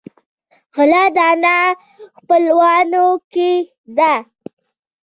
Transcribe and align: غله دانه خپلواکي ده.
غله 0.75 1.03
دانه 1.15 1.57
خپلواکي 2.17 3.53
ده. 3.97 4.13